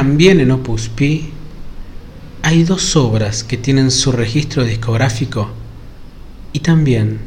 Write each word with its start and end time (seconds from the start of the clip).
También 0.00 0.40
en 0.40 0.50
Opus 0.50 0.88
Pi 0.88 1.28
hay 2.42 2.64
dos 2.64 2.96
obras 2.96 3.44
que 3.44 3.58
tienen 3.58 3.90
su 3.90 4.12
registro 4.12 4.64
discográfico 4.64 5.50
y 6.54 6.60
también 6.60 7.20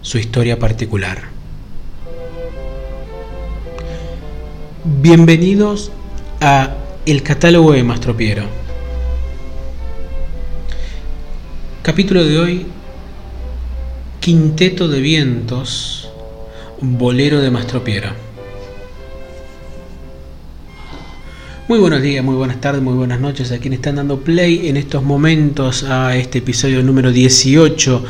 su 0.00 0.18
historia 0.18 0.58
particular. 0.58 1.22
Bienvenidos 4.82 5.92
a 6.40 6.74
El 7.06 7.22
catálogo 7.22 7.70
de 7.70 7.84
Mastropiero. 7.84 8.42
Capítulo 11.82 12.24
de 12.24 12.38
hoy, 12.40 12.66
Quinteto 14.18 14.88
de 14.88 14.98
Vientos, 14.98 16.10
Bolero 16.80 17.40
de 17.40 17.52
Mastropiero. 17.52 18.33
Muy 21.66 21.78
buenos 21.78 22.02
días, 22.02 22.22
muy 22.22 22.34
buenas 22.34 22.60
tardes, 22.60 22.82
muy 22.82 22.92
buenas 22.92 23.20
noches 23.20 23.50
a 23.50 23.56
quienes 23.56 23.78
están 23.78 23.96
dando 23.96 24.20
play 24.20 24.68
en 24.68 24.76
estos 24.76 25.02
momentos 25.02 25.82
a 25.84 26.14
este 26.14 26.40
episodio 26.40 26.82
número 26.82 27.10
18 27.10 28.04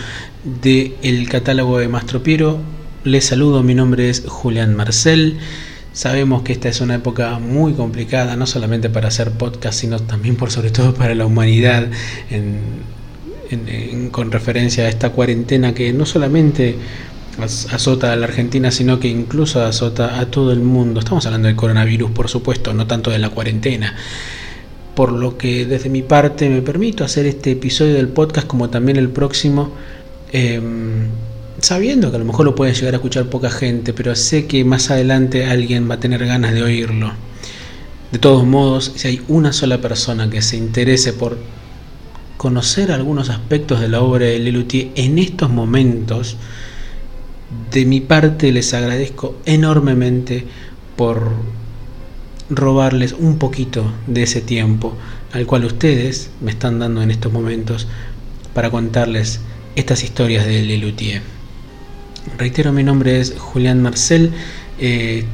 de 0.61 0.97
El 1.05 1.29
catálogo 1.29 1.79
de 1.79 1.87
Mastropiero. 1.87 2.59
Les 3.05 3.27
saludo, 3.27 3.63
mi 3.63 3.77
nombre 3.77 4.11
es 4.11 4.25
Julián 4.27 4.75
Marcel. 4.75 5.39
Sabemos 5.93 6.43
que 6.43 6.53
esta 6.53 6.69
es 6.69 6.81
una 6.81 6.97
época 6.97 7.39
muy 7.39 7.75
complicada, 7.75 8.35
no 8.35 8.49
solamente 8.49 8.91
para 8.91 9.07
hacer 9.07 9.31
podcast, 9.31 9.79
sino 9.79 10.01
también 10.01 10.35
por 10.35 10.51
sobre 10.51 10.73
todo 10.73 10.93
para 10.93 11.15
la 11.15 11.25
humanidad, 11.25 11.87
con 14.11 14.33
referencia 14.33 14.87
a 14.87 14.89
esta 14.89 15.11
cuarentena 15.11 15.75
que 15.75 15.93
no 15.93 16.07
solamente 16.07 16.75
azota 17.41 18.13
a 18.13 18.17
la 18.17 18.27
Argentina, 18.27 18.71
sino 18.71 19.01
que 19.01 19.09
incluso 19.09 19.63
azota 19.63 20.21
a 20.21 20.27
todo 20.27 20.53
el 20.53 20.61
mundo. 20.61 21.01
Estamos 21.01 21.27
hablando 21.27 21.49
del 21.49 21.57
coronavirus, 21.57 22.11
por 22.11 22.29
supuesto, 22.29 22.73
no 22.75 22.87
tanto 22.87 23.11
de 23.11 23.19
la 23.19 23.31
cuarentena. 23.31 23.95
Por 24.95 25.13
lo 25.13 25.37
que 25.37 25.65
desde 25.67 25.89
mi 25.89 26.03
parte 26.03 26.49
me 26.49 26.63
permito 26.63 27.05
hacer 27.05 27.27
este 27.27 27.53
episodio 27.53 27.95
del 27.95 28.09
podcast 28.09 28.47
como 28.47 28.71
también 28.71 28.97
el 28.97 29.09
próximo, 29.09 29.73
em, 30.33 31.09
sabiendo 31.61 32.11
que 32.11 32.17
a 32.17 32.19
lo 32.21 32.25
mejor 32.25 32.47
lo 32.47 32.55
puede 32.55 32.75
llegar 32.75 32.95
a 32.95 32.99
escuchar 32.99 33.27
poca 33.27 33.51
gente, 33.51 33.93
pero 33.93 34.15
sé 34.15 34.47
que 34.47 34.65
más 34.65 34.91
adelante 34.91 35.47
alguien 35.47 35.91
va 35.91 35.95
a 35.95 36.01
tener 36.01 36.25
ganas 36.27 36.55
de 36.55 36.63
oírlo. 36.63 37.13
De 38.13 38.19
todos 38.19 38.45
modos, 38.47 38.93
si 38.95 39.09
hay 39.09 39.23
una 39.27 39.53
sola 39.53 39.81
persona 39.81 40.31
que 40.31 40.41
se 40.41 40.57
interese 40.57 41.13
por 41.13 41.37
conocer 42.37 42.93
algunos 42.93 43.31
aspectos 43.31 43.81
de 43.81 43.89
la 43.89 44.03
obra 44.03 44.27
de 44.27 44.39
Lelutier 44.39 44.91
en 44.95 45.19
estos 45.19 45.51
momentos, 45.51 46.37
de 47.71 47.85
mi 47.85 48.01
parte 48.01 48.53
les 48.53 48.73
agradezco 48.75 49.37
enormemente 49.45 50.45
por 50.97 51.33
robarles 52.51 53.13
un 53.13 53.39
poquito 53.39 53.93
de 54.07 54.23
ese 54.23 54.41
tiempo 54.41 54.97
al 55.33 55.47
cual 55.47 55.65
ustedes 55.65 56.31
me 56.41 56.51
están 56.51 56.79
dando 56.79 57.03
en 57.03 57.11
estos 57.11 57.33
momentos 57.33 57.89
para 58.55 58.71
contarles 58.71 59.41
estas 59.75 60.05
historias 60.05 60.47
de 60.47 60.63
Lelutier. 60.63 61.23
Reitero, 62.39 62.73
mi 62.73 62.85
nombre 62.85 63.21
es 63.21 63.35
Julián 63.37 63.83
Marcel. 63.83 64.31
Eh, 64.79 65.25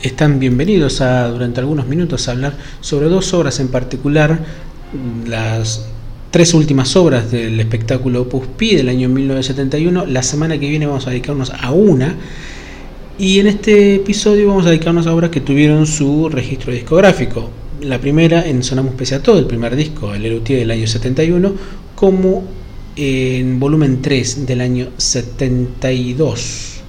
están 0.00 0.40
bienvenidos 0.40 1.00
a 1.00 1.28
durante 1.28 1.60
algunos 1.60 1.86
minutos 1.86 2.26
a 2.26 2.32
hablar 2.32 2.56
sobre 2.80 3.08
dos 3.08 3.34
obras 3.34 3.60
en 3.60 3.68
particular, 3.68 4.40
las 5.26 5.91
tres 6.32 6.54
últimas 6.54 6.96
obras 6.96 7.30
del 7.30 7.60
espectáculo 7.60 8.22
Opus 8.22 8.46
Pi 8.56 8.74
del 8.74 8.88
año 8.88 9.08
1971. 9.08 10.06
La 10.06 10.22
semana 10.22 10.58
que 10.58 10.68
viene 10.68 10.86
vamos 10.86 11.06
a 11.06 11.10
dedicarnos 11.10 11.50
a 11.50 11.70
una. 11.70 12.16
Y 13.18 13.38
en 13.38 13.46
este 13.46 13.96
episodio 13.96 14.48
vamos 14.48 14.64
a 14.64 14.70
dedicarnos 14.70 15.06
a 15.06 15.14
obras 15.14 15.30
que 15.30 15.42
tuvieron 15.42 15.86
su 15.86 16.30
registro 16.30 16.72
discográfico. 16.72 17.50
La 17.82 18.00
primera 18.00 18.48
en 18.48 18.62
Sonamos 18.62 18.94
Pese 18.94 19.16
a 19.16 19.22
Todo, 19.22 19.38
el 19.38 19.46
primer 19.46 19.76
disco, 19.76 20.14
el 20.14 20.24
Elutier 20.24 20.60
del 20.60 20.70
año 20.70 20.86
71, 20.86 21.52
como 21.94 22.44
en 22.96 23.60
volumen 23.60 24.00
3 24.00 24.46
del 24.46 24.62
año 24.62 24.88
72. 24.96 26.80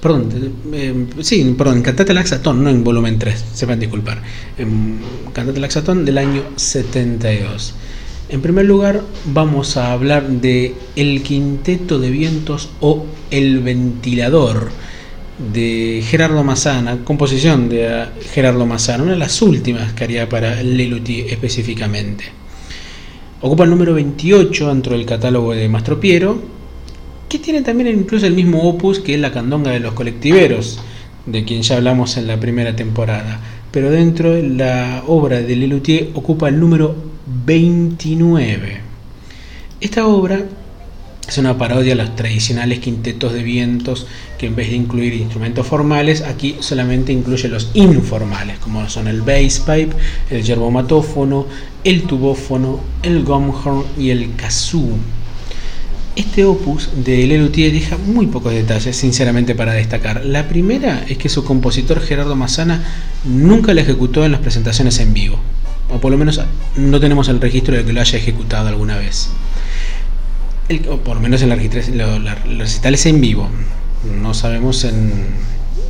Perdón, 0.00 0.28
eh, 0.72 1.06
sí, 1.20 1.54
perdón, 1.58 1.82
Cantate 1.82 2.14
Laxatón, 2.14 2.64
no 2.64 2.70
en 2.70 2.82
volumen 2.82 3.18
3, 3.18 3.44
se 3.52 3.66
van 3.66 3.76
a 3.76 3.80
disculpar. 3.80 4.22
En 4.56 4.98
Cantate 5.34 5.60
Laxatón 5.60 6.06
del 6.06 6.16
año 6.16 6.42
72. 6.56 7.74
En 8.30 8.42
primer 8.42 8.66
lugar, 8.66 9.00
vamos 9.24 9.78
a 9.78 9.90
hablar 9.90 10.28
de 10.28 10.74
El 10.96 11.22
Quinteto 11.22 11.98
de 11.98 12.10
Vientos 12.10 12.68
o 12.80 13.06
El 13.30 13.60
Ventilador 13.60 14.68
de 15.50 16.04
Gerardo 16.06 16.44
Massana, 16.44 16.98
composición 17.04 17.70
de 17.70 18.04
Gerardo 18.34 18.66
Massana, 18.66 19.04
una 19.04 19.12
de 19.12 19.18
las 19.18 19.40
últimas 19.40 19.94
que 19.94 20.04
haría 20.04 20.28
para 20.28 20.62
Leluti 20.62 21.20
específicamente. 21.20 22.24
Ocupa 23.40 23.64
el 23.64 23.70
número 23.70 23.94
28 23.94 24.68
dentro 24.68 24.92
del 24.92 25.06
catálogo 25.06 25.54
de 25.54 25.66
Mastropiero, 25.70 26.38
que 27.30 27.38
tiene 27.38 27.62
también 27.62 27.98
incluso 27.98 28.26
el 28.26 28.34
mismo 28.34 28.68
opus 28.68 28.98
que 28.98 29.14
es 29.14 29.20
la 29.20 29.32
Candonga 29.32 29.70
de 29.70 29.80
los 29.80 29.94
Colectiveros, 29.94 30.80
de 31.24 31.44
quien 31.44 31.62
ya 31.62 31.76
hablamos 31.76 32.18
en 32.18 32.26
la 32.26 32.38
primera 32.38 32.76
temporada. 32.76 33.40
Pero 33.70 33.90
dentro 33.90 34.32
de 34.32 34.42
la 34.42 35.02
obra 35.06 35.40
de 35.40 35.56
Lelutier 35.56 36.10
ocupa 36.12 36.50
el 36.50 36.60
número 36.60 37.07
29. 37.44 38.80
Esta 39.80 40.06
obra 40.06 40.44
es 41.28 41.36
una 41.36 41.58
parodia 41.58 41.92
a 41.92 41.96
los 41.96 42.16
tradicionales 42.16 42.78
quintetos 42.78 43.34
de 43.34 43.42
vientos 43.42 44.06
que 44.38 44.46
en 44.46 44.56
vez 44.56 44.70
de 44.70 44.76
incluir 44.76 45.12
instrumentos 45.12 45.66
formales, 45.66 46.22
aquí 46.22 46.56
solamente 46.60 47.12
incluye 47.12 47.48
los 47.48 47.70
informales, 47.74 48.58
como 48.60 48.88
son 48.88 49.08
el 49.08 49.20
bass 49.20 49.60
pipe, 49.60 49.90
el 50.30 50.42
yerbomatófono, 50.42 51.46
el 51.84 52.04
tubófono, 52.04 52.80
el 53.02 53.24
gomhorn 53.24 53.84
y 53.98 54.10
el 54.10 54.34
kazoo. 54.36 54.96
Este 56.16 56.44
opus 56.44 56.90
de 57.04 57.26
Lelutier 57.26 57.72
deja 57.72 57.96
muy 57.98 58.26
pocos 58.26 58.52
detalles, 58.52 58.96
sinceramente, 58.96 59.54
para 59.54 59.74
destacar. 59.74 60.24
La 60.24 60.48
primera 60.48 61.04
es 61.08 61.18
que 61.18 61.28
su 61.28 61.44
compositor 61.44 62.00
Gerardo 62.00 62.34
Massana 62.34 62.82
nunca 63.24 63.74
la 63.74 63.82
ejecutó 63.82 64.24
en 64.24 64.32
las 64.32 64.40
presentaciones 64.40 64.98
en 64.98 65.14
vivo 65.14 65.38
o 65.90 65.98
por 66.00 66.12
lo 66.12 66.18
menos 66.18 66.40
no 66.76 67.00
tenemos 67.00 67.28
el 67.28 67.40
registro 67.40 67.76
de 67.76 67.84
que 67.84 67.92
lo 67.92 68.00
haya 68.00 68.18
ejecutado 68.18 68.68
alguna 68.68 68.96
vez. 68.96 69.30
o 70.90 70.96
por 70.98 71.16
lo 71.16 71.22
menos 71.22 71.42
en 71.42 71.48
la, 71.48 71.56
los 71.56 72.58
recitales 72.58 73.06
en 73.06 73.20
vivo, 73.20 73.48
no 74.20 74.34
sabemos 74.34 74.84
en, 74.84 75.12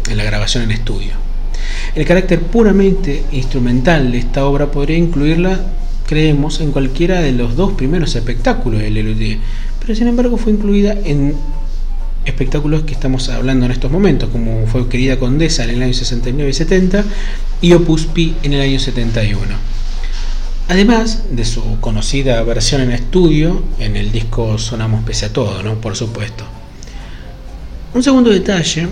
en 0.08 0.16
la 0.16 0.24
grabación 0.24 0.64
en 0.64 0.70
estudio. 0.70 1.12
El 1.94 2.04
carácter 2.04 2.40
puramente 2.40 3.24
instrumental 3.32 4.12
de 4.12 4.18
esta 4.18 4.44
obra 4.44 4.70
podría 4.70 4.96
incluirla, 4.96 5.60
creemos, 6.06 6.60
en 6.60 6.70
cualquiera 6.70 7.20
de 7.20 7.32
los 7.32 7.56
dos 7.56 7.72
primeros 7.72 8.14
espectáculos 8.14 8.80
del 8.80 8.96
Elodie, 8.96 9.38
pero 9.80 9.94
sin 9.94 10.06
embargo 10.06 10.36
fue 10.36 10.52
incluida 10.52 10.92
en 11.04 11.34
espectáculos 12.24 12.82
que 12.82 12.92
estamos 12.92 13.28
hablando 13.30 13.66
en 13.66 13.72
estos 13.72 13.90
momentos, 13.90 14.28
como 14.28 14.66
fue 14.66 14.88
Querida 14.88 15.18
Condesa 15.18 15.64
en 15.64 15.70
el 15.70 15.82
año 15.82 15.94
69 15.94 16.50
y 16.50 16.54
70 16.54 17.04
y 17.62 17.72
Opus 17.72 18.06
Pi 18.06 18.36
en 18.42 18.52
el 18.52 18.60
año 18.60 18.78
71 18.78 19.77
Además 20.68 21.24
de 21.30 21.46
su 21.46 21.80
conocida 21.80 22.42
versión 22.42 22.82
en 22.82 22.92
estudio, 22.92 23.62
en 23.78 23.96
el 23.96 24.12
disco 24.12 24.58
Sonamos 24.58 25.02
Pese 25.02 25.26
a 25.26 25.32
Todo, 25.32 25.62
¿no? 25.62 25.80
Por 25.80 25.96
supuesto. 25.96 26.44
Un 27.94 28.02
segundo 28.02 28.28
detalle 28.28 28.86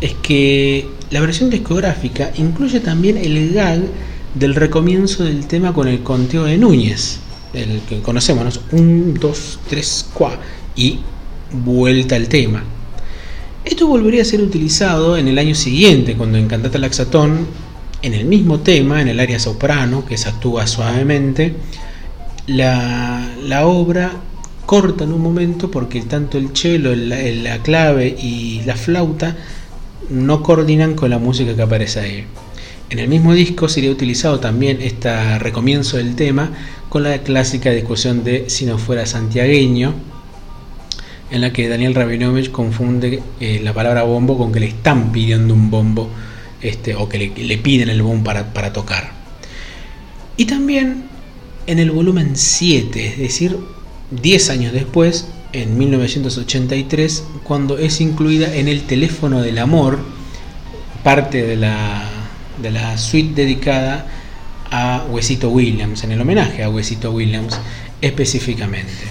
es 0.00 0.14
que 0.14 0.88
la 1.10 1.20
versión 1.20 1.50
discográfica 1.50 2.32
incluye 2.36 2.80
también 2.80 3.16
el 3.16 3.52
gag 3.54 3.80
del 4.34 4.56
recomienzo 4.56 5.22
del 5.22 5.46
tema 5.46 5.72
con 5.72 5.86
el 5.86 6.02
conteo 6.02 6.44
de 6.44 6.58
Núñez, 6.58 7.20
el 7.52 7.80
que 7.88 8.00
conocemos, 8.02 8.60
1, 8.72 9.14
2, 9.20 9.58
3, 9.70 10.06
4 10.14 10.38
y 10.74 10.98
vuelta 11.52 12.16
al 12.16 12.26
tema. 12.26 12.64
Esto 13.64 13.86
volvería 13.86 14.22
a 14.22 14.24
ser 14.24 14.42
utilizado 14.42 15.16
en 15.16 15.28
el 15.28 15.38
año 15.38 15.54
siguiente, 15.54 16.16
cuando 16.16 16.38
en 16.38 16.48
Cantata 16.48 16.78
Laxatón 16.78 17.46
en 18.04 18.12
el 18.12 18.26
mismo 18.26 18.60
tema, 18.60 19.00
en 19.00 19.08
el 19.08 19.18
área 19.18 19.38
soprano, 19.38 20.04
que 20.04 20.18
se 20.18 20.28
actúa 20.28 20.66
suavemente, 20.66 21.54
la, 22.46 23.62
obra 23.64 24.12
corta 24.66 25.04
en 25.04 25.14
un 25.14 25.22
momento 25.22 25.70
porque 25.70 26.02
tanto 26.02 26.36
el 26.36 26.50
cello, 26.54 26.94
la, 26.94 27.58
clave 27.62 28.08
y 28.08 28.60
la 28.66 28.76
flauta 28.76 29.34
no 30.10 30.42
coordinan 30.42 30.94
con 30.94 31.08
la 31.08 31.18
música 31.18 31.56
que 31.56 31.62
aparece 31.62 32.00
ahí. 32.00 32.24
En 32.90 32.98
el 32.98 33.08
mismo 33.08 33.32
disco 33.32 33.70
sería 33.70 33.90
utilizado 33.90 34.38
también 34.38 34.82
este 34.82 35.38
recomienzo 35.38 35.96
del 35.96 36.14
tema 36.14 36.50
con 36.90 37.04
la 37.04 37.16
clásica 37.22 37.70
discusión 37.70 38.22
de 38.22 38.50
Si 38.50 38.66
no 38.66 38.76
fuera 38.76 39.06
santiagueño, 39.06 39.94
en 41.30 41.40
la 41.40 41.54
que 41.54 41.70
Daniel 41.70 41.94
Rabinovich 41.94 42.50
confunde 42.50 43.22
eh, 43.40 43.60
la 43.64 43.72
palabra 43.72 44.02
bombo 44.02 44.36
con 44.36 44.52
que 44.52 44.60
le 44.60 44.66
están 44.66 45.10
pidiendo 45.10 45.54
un 45.54 45.70
bombo 45.70 46.10
este, 46.64 46.94
o 46.94 47.08
que 47.08 47.18
le, 47.36 47.58
piden 47.58 47.90
el 47.90 48.02
boom 48.02 48.24
para, 48.24 48.54
para 48.54 48.72
tocar. 48.72 49.12
Y 50.36 50.46
también 50.46 51.04
en 51.66 51.78
el 51.78 51.90
volumen 51.90 52.36
7, 52.36 53.06
es 53.06 53.18
decir, 53.18 53.58
10 54.10 54.50
años 54.50 54.72
después, 54.72 55.28
en 55.52 55.76
1983, 55.76 57.24
cuando 57.44 57.76
es 57.78 58.00
incluida 58.00 58.56
en 58.56 58.68
el 58.68 58.82
teléfono 58.84 59.42
del 59.42 59.58
amor, 59.58 59.98
parte 61.02 61.42
de 61.42 61.56
la, 61.56 62.08
de 62.62 62.70
la 62.70 62.96
suite 62.96 63.42
dedicada 63.42 64.06
a 64.70 65.04
Huesito 65.10 65.50
Williams, 65.50 66.02
en 66.02 66.12
el 66.12 66.20
homenaje 66.22 66.62
a 66.62 66.70
Huesito 66.70 67.12
Williams 67.12 67.60
específicamente. 68.00 69.04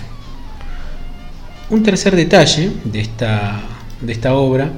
Un 1.70 1.84
tercer 1.84 2.16
detalle 2.16 2.72
de 2.84 3.00
esta, 3.00 3.62
de 4.02 4.12
esta 4.12 4.34
obra 4.34 4.74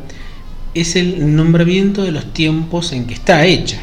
es 0.76 0.98
el 0.98 1.36
nombramiento 1.36 2.04
de 2.04 2.12
los 2.12 2.34
tiempos 2.34 2.92
en 2.92 3.08
que 3.08 3.14
está 3.14 3.46
hecha. 3.46 3.80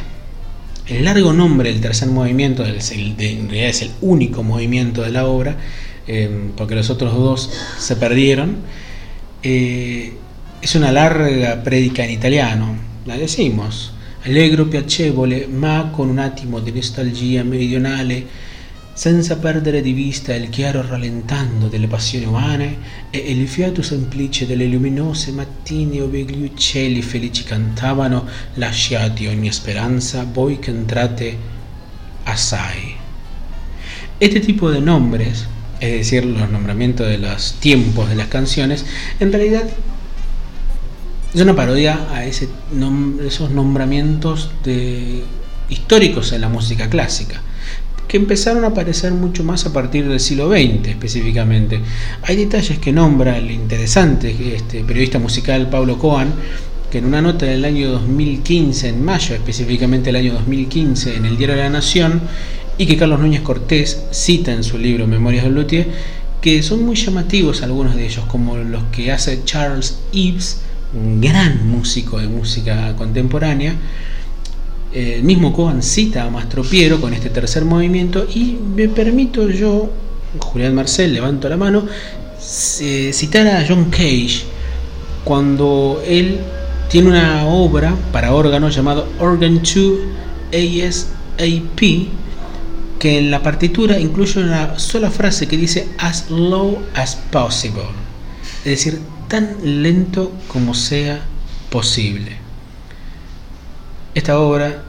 El 0.86 1.06
largo 1.06 1.32
nombre 1.32 1.72
del 1.72 1.80
tercer 1.80 2.08
movimiento, 2.08 2.64
en 2.64 2.78
realidad 3.18 3.68
es 3.68 3.82
el 3.82 3.90
único 4.02 4.42
movimiento 4.42 5.02
de 5.02 5.10
la 5.10 5.26
obra, 5.26 5.56
eh, 6.06 6.50
porque 6.54 6.74
los 6.74 6.90
otros 6.90 7.14
dos 7.14 7.50
se 7.78 7.96
perdieron, 7.96 8.56
eh, 9.42 10.12
es 10.60 10.74
una 10.74 10.92
larga 10.92 11.62
prédica 11.62 12.04
en 12.04 12.10
italiano, 12.10 12.76
la 13.06 13.16
decimos, 13.16 13.92
allegro 14.24 14.68
piacevole, 14.68 15.48
ma 15.48 15.90
con 15.92 16.10
un 16.10 16.18
attimo 16.18 16.60
di 16.60 16.72
nostalgia 16.72 17.42
meridionale, 17.42 18.26
senza 18.94 19.36
perdere 19.36 19.80
di 19.80 19.92
vista 19.92 20.34
il 20.34 20.50
chiaro 20.50 20.86
rallentando 20.86 21.68
delle 21.68 21.86
passioni 21.86 22.26
umane 22.26 22.76
e 23.10 23.18
il 23.18 23.48
fiato 23.48 23.82
semplice 23.82 24.46
delle 24.46 24.66
luminose 24.66 25.32
mattine 25.32 26.00
ove 26.02 26.22
gli 26.22 26.44
uccelli 26.44 27.00
felici 27.00 27.42
cantavano, 27.42 28.26
lasciati 28.54 29.26
ogni 29.26 29.50
speranza, 29.50 30.26
voi 30.30 30.58
che 30.58 30.70
entrate 30.70 31.36
assai. 32.24 32.94
Este 34.18 34.40
tipo 34.40 34.70
de 34.70 34.80
nombres, 34.80 35.46
es 35.80 35.92
decir, 36.10 36.24
los 36.24 36.48
nombramientos 36.50 37.08
de 37.08 37.18
los 37.18 37.54
tiempos 37.60 38.08
de 38.08 38.14
las 38.14 38.28
canciones, 38.28 38.84
en 39.18 39.32
realidad 39.32 39.64
es 41.34 41.40
una 41.40 41.56
parodia 41.56 42.08
a 42.12 42.26
ese 42.26 42.48
esos 43.26 43.50
nombramientos 43.50 44.50
de, 44.62 45.24
históricos 45.70 46.32
en 46.32 46.42
la 46.42 46.48
música 46.48 46.90
clásica, 46.90 47.40
que 48.08 48.16
empezaron 48.16 48.64
a 48.64 48.68
aparecer 48.68 49.12
mucho 49.12 49.44
más 49.44 49.64
a 49.66 49.72
partir 49.72 50.08
del 50.08 50.20
siglo 50.20 50.50
XX 50.50 50.88
específicamente. 50.88 51.80
Hay 52.22 52.36
detalles 52.36 52.78
que 52.78 52.92
nombra 52.92 53.38
el 53.38 53.50
interesante 53.50 54.36
este 54.54 54.84
periodista 54.84 55.18
musical 55.18 55.70
Pablo 55.70 55.98
Coan, 55.98 56.32
que 56.90 56.98
en 56.98 57.06
una 57.06 57.22
nota 57.22 57.46
del 57.46 57.64
año 57.64 57.90
2015, 57.90 58.90
en 58.90 59.02
mayo 59.02 59.34
específicamente 59.34 60.10
el 60.10 60.16
año 60.16 60.34
2015, 60.34 61.16
en 61.16 61.24
el 61.24 61.38
Diario 61.38 61.56
de 61.56 61.62
la 61.62 61.70
Nación, 61.70 62.20
y 62.76 62.86
que 62.86 62.96
Carlos 62.96 63.20
Núñez 63.20 63.40
Cortés 63.40 64.04
cita 64.10 64.52
en 64.52 64.62
su 64.62 64.76
libro 64.76 65.06
Memorias 65.06 65.44
de 65.44 65.50
Luthier, 65.50 65.88
que 66.42 66.62
son 66.62 66.84
muy 66.84 66.96
llamativos 66.96 67.62
algunos 67.62 67.94
de 67.94 68.04
ellos, 68.04 68.24
como 68.26 68.56
los 68.56 68.82
que 68.92 69.12
hace 69.12 69.44
Charles 69.44 70.00
Ives, 70.12 70.60
un 70.92 71.20
gran 71.20 71.66
músico 71.66 72.18
de 72.18 72.26
música 72.26 72.94
contemporánea. 72.96 73.74
El 74.94 75.22
mismo 75.22 75.54
Cohen 75.54 75.82
cita 75.82 76.24
a 76.24 76.30
Mastro 76.30 76.62
Piero 76.62 77.00
con 77.00 77.14
este 77.14 77.30
tercer 77.30 77.64
movimiento 77.64 78.26
y 78.28 78.58
me 78.76 78.88
permito 78.88 79.48
yo, 79.48 79.88
Julián 80.38 80.74
Marcel, 80.74 81.14
levanto 81.14 81.48
la 81.48 81.56
mano, 81.56 81.86
citar 82.38 83.46
a 83.46 83.64
John 83.66 83.86
Cage 83.86 84.42
cuando 85.24 86.02
él 86.06 86.40
tiene 86.90 87.08
una 87.08 87.46
obra 87.46 87.94
para 88.12 88.34
órgano 88.34 88.68
llamado 88.68 89.08
Organ 89.18 89.62
2 89.62 89.76
ASAP 90.52 91.80
que 92.98 93.18
en 93.18 93.30
la 93.30 93.42
partitura 93.42 93.98
incluye 93.98 94.40
una 94.40 94.78
sola 94.78 95.10
frase 95.10 95.48
que 95.48 95.56
dice 95.56 95.88
as 95.96 96.30
low 96.30 96.78
as 96.94 97.16
possible, 97.16 97.82
es 98.58 98.64
decir, 98.64 99.00
tan 99.28 99.56
lento 99.82 100.30
como 100.48 100.74
sea 100.74 101.24
posible. 101.70 102.41
Esta 104.14 104.38
obra 104.38 104.82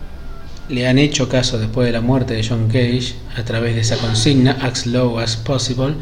le 0.70 0.88
han 0.88 0.98
hecho 0.98 1.30
caso 1.30 1.58
después 1.58 1.86
de 1.86 1.94
la 1.94 2.02
muerte 2.02 2.34
de 2.34 2.46
John 2.48 2.68
Cage 2.68 3.16
a 3.38 3.44
través 3.44 3.76
de 3.76 3.82
esa 3.82 3.98
consigna, 3.98 4.52
as 4.62 4.80
slow 4.80 5.20
as 5.20 5.38
possible, 5.38 5.96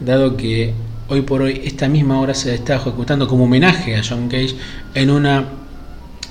dado 0.00 0.36
que 0.36 0.74
hoy 1.08 1.22
por 1.22 1.42
hoy 1.42 1.62
esta 1.64 1.88
misma 1.88 2.20
obra 2.20 2.34
se 2.34 2.54
está 2.54 2.76
ejecutando 2.76 3.28
como 3.28 3.44
homenaje 3.44 3.96
a 3.96 4.02
John 4.08 4.28
Cage 4.28 4.56
en 4.94 5.10
una 5.10 5.48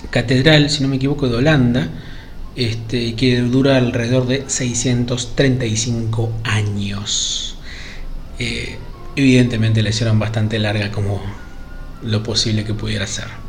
catedral, 0.09 0.69
si 0.69 0.83
no 0.83 0.89
me 0.89 0.97
equivoco, 0.97 1.29
de 1.29 1.35
Holanda, 1.35 1.89
este, 2.55 3.15
que 3.15 3.39
dura 3.41 3.77
alrededor 3.77 4.27
de 4.27 4.43
635 4.47 6.31
años. 6.43 7.55
Eh, 8.37 8.77
evidentemente 9.15 9.81
la 9.81 9.89
hicieron 9.89 10.19
bastante 10.19 10.59
larga 10.59 10.91
como 10.91 11.21
lo 12.03 12.21
posible 12.21 12.63
que 12.65 12.73
pudiera 12.73 13.07
ser. 13.07 13.42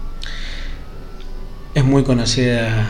Es 1.74 1.84
muy 1.84 2.04
conocida 2.04 2.88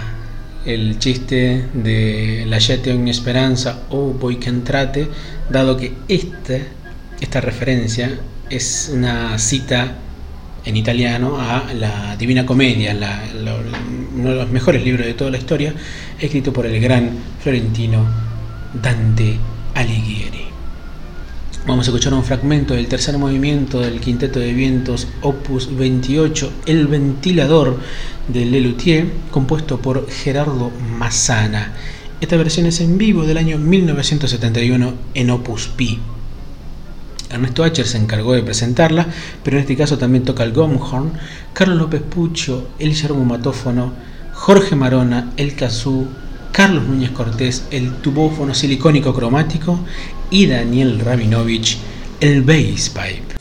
el 0.66 0.98
chiste 0.98 1.64
de 1.72 2.44
la 2.46 2.58
Yete 2.58 2.92
Ogni 2.92 3.10
Esperanza 3.10 3.84
o 3.88 4.12
Voy 4.12 4.36
que 4.36 4.50
entrate, 4.50 5.08
dado 5.48 5.78
que 5.78 5.94
esta 6.06 7.40
referencia 7.40 8.18
es 8.50 8.90
una 8.92 9.38
cita 9.38 9.96
en 10.66 10.76
italiano 10.76 11.40
a 11.40 11.72
la 11.72 12.14
Divina 12.16 12.44
Comedia, 12.44 12.94
uno 14.14 14.30
de 14.30 14.36
los 14.36 14.50
mejores 14.50 14.84
libros 14.84 15.06
de 15.06 15.14
toda 15.14 15.30
la 15.30 15.38
historia, 15.38 15.72
escrito 16.20 16.52
por 16.52 16.66
el 16.66 16.78
gran 16.78 17.08
florentino 17.40 18.04
Dante 18.82 19.38
Alighieri. 19.74 20.43
Vamos 21.66 21.86
a 21.86 21.92
escuchar 21.92 22.12
un 22.12 22.22
fragmento 22.22 22.74
del 22.74 22.88
tercer 22.88 23.16
movimiento 23.16 23.80
del 23.80 23.98
Quinteto 23.98 24.38
de 24.38 24.52
Vientos 24.52 25.08
Opus 25.22 25.74
28, 25.74 26.52
El 26.66 26.88
Ventilador 26.88 27.78
de 28.28 28.44
Lelutier, 28.44 29.06
compuesto 29.30 29.78
por 29.80 30.06
Gerardo 30.10 30.70
Massana. 30.98 31.72
Esta 32.20 32.36
versión 32.36 32.66
es 32.66 32.82
en 32.82 32.98
vivo 32.98 33.24
del 33.24 33.38
año 33.38 33.56
1971 33.56 34.92
en 35.14 35.30
Opus 35.30 35.68
Pi. 35.68 36.00
Ernesto 37.30 37.64
Acher 37.64 37.86
se 37.86 37.96
encargó 37.96 38.34
de 38.34 38.42
presentarla, 38.42 39.06
pero 39.42 39.56
en 39.56 39.62
este 39.62 39.74
caso 39.74 39.96
también 39.96 40.24
toca 40.24 40.44
el 40.44 40.52
gomhorn, 40.52 41.12
Carlos 41.54 41.78
López 41.78 42.02
Pucho, 42.02 42.68
el 42.78 42.92
yermomatófono, 42.92 43.94
Jorge 44.34 44.76
Marona, 44.76 45.32
el 45.38 45.54
kazoo, 45.54 46.08
Carlos 46.54 46.84
Núñez 46.84 47.10
Cortés, 47.10 47.66
el 47.72 47.96
tubófono 47.96 48.54
silicónico 48.54 49.12
cromático 49.12 49.80
y 50.30 50.46
Daniel 50.46 51.00
Rabinovich, 51.00 51.78
el 52.20 52.42
bass 52.42 52.90
pipe. 52.90 53.33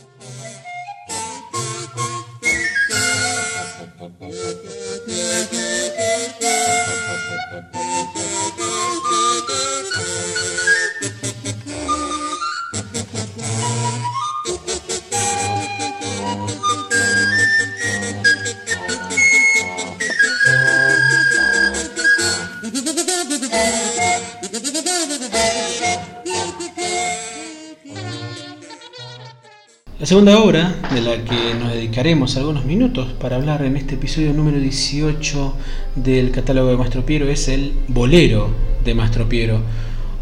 La 30.03 30.07
segunda 30.07 30.37
obra, 30.37 30.75
de 30.93 30.99
la 30.99 31.23
que 31.23 31.53
nos 31.57 31.71
dedicaremos 31.71 32.35
algunos 32.35 32.65
minutos 32.65 33.13
para 33.13 33.37
hablar 33.37 33.63
en 33.63 33.77
este 33.77 33.95
episodio 33.95 34.33
número 34.33 34.59
18 34.59 35.53
del 35.95 36.29
catálogo 36.31 36.71
de 36.71 36.75
Mastro 36.75 37.05
Piero, 37.05 37.29
es 37.29 37.47
el 37.47 37.71
Bolero 37.87 38.49
de 38.83 38.95
Mastro 38.95 39.29
Piero, 39.29 39.61